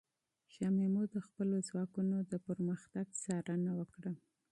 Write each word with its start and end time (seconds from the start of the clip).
شاه 0.53 0.71
محمود 0.77 1.09
د 1.13 1.17
خپلو 1.27 1.55
ځواکونو 1.69 2.17
د 2.31 2.33
پرمختګ 2.47 3.05
څارنه 3.23 3.71
وکړه. 3.79 4.11